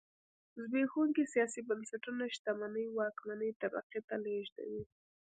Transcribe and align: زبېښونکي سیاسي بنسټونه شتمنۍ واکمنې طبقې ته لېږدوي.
زبېښونکي 0.61 1.23
سیاسي 1.33 1.61
بنسټونه 1.69 2.23
شتمنۍ 2.35 2.85
واکمنې 2.99 3.49
طبقې 3.61 3.99
ته 4.07 4.15
لېږدوي. 4.23 4.83